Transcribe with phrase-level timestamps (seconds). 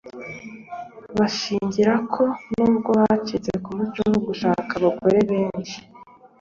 [1.17, 2.23] bashimangira ko
[2.57, 5.77] n’ubwo bacitse ku muco wo gushaka abagore benshi